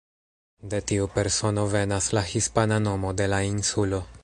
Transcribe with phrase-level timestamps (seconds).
[0.71, 4.01] De tiu persono venas la hispana nomo de la insulo.